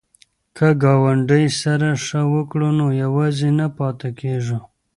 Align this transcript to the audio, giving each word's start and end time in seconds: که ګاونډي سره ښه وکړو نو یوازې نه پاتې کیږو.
که 0.57 0.67
ګاونډي 0.83 1.43
سره 1.61 1.89
ښه 2.05 2.21
وکړو 2.33 2.69
نو 2.79 2.87
یوازې 3.03 3.49
نه 3.59 3.67
پاتې 3.77 4.09
کیږو. 4.19 4.59